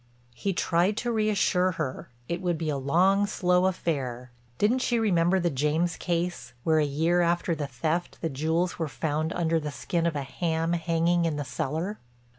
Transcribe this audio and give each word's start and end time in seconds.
He 0.33 0.51
tried 0.51 0.97
to 0.97 1.11
reassure 1.11 1.73
her—it 1.73 2.41
would 2.41 2.57
be 2.57 2.69
a 2.69 2.75
long 2.75 3.27
slow 3.27 3.67
affair—didn't 3.67 4.79
she 4.79 4.97
remember 4.97 5.39
the 5.39 5.51
James 5.51 5.95
case, 5.95 6.53
where 6.63 6.79
a 6.79 6.83
year 6.83 7.21
after 7.21 7.53
the 7.53 7.67
theft 7.67 8.17
the 8.19 8.27
jewels 8.31 8.79
were 8.79 8.87
found 8.87 9.31
under 9.33 9.59
the 9.59 9.69
skin 9.69 10.07
of 10.07 10.15
a 10.15 10.23
ham 10.23 10.73
hanging 10.73 11.25
in 11.25 11.35
the 11.35 11.45
cellar? 11.45 11.99